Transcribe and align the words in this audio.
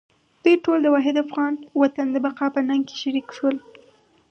دوی 0.43 0.55
ټول 0.65 0.79
د 0.83 0.87
واحد 0.95 1.15
افغان 1.25 1.53
وطن 1.81 2.07
د 2.11 2.15
بقا 2.25 2.47
په 2.55 2.61
ننګ 2.69 2.83
کې 2.87 2.95
شریک 3.01 3.27
شول. 3.37 3.55